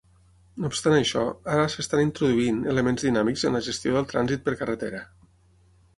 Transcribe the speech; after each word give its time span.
No 0.61 0.69
obstant 0.71 0.95
això, 0.99 1.25
ara 1.57 1.67
s'estan 1.73 2.01
introduint 2.05 2.59
elements 2.73 3.07
dinàmics 3.11 3.47
en 3.51 3.59
la 3.59 3.65
gestió 3.69 3.95
del 3.99 4.09
trànsit 4.15 4.45
per 4.49 4.57
carretera. 4.63 5.07